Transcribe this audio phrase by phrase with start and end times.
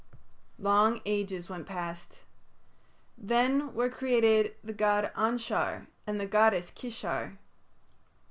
[0.57, 2.21] Long ages went past.
[3.19, 7.37] Then were created the god Anshar and the goddess Kishar.